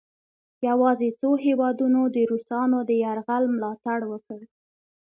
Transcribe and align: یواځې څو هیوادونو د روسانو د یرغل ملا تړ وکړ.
یواځې 0.67 1.07
څو 1.19 1.29
هیوادونو 1.45 2.01
د 2.15 2.17
روسانو 2.31 2.79
د 2.89 2.91
یرغل 3.03 3.43
ملا 3.53 3.73
تړ 3.83 3.99
وکړ. 4.11 4.39